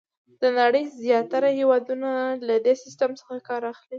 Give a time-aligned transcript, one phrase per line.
[0.41, 2.09] د نړۍ زیاتره هېوادونه
[2.47, 3.89] له دې سیسټم څخه کار اخلي.